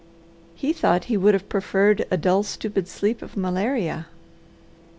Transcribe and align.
He 0.55 0.73
thought 0.73 1.03
he 1.03 1.15
would 1.15 1.35
have 1.35 1.47
preferred 1.47 2.07
a 2.09 2.17
dull, 2.17 2.41
stupid 2.41 2.87
sleep 2.87 3.21
of 3.21 3.37
malaria. 3.37 4.07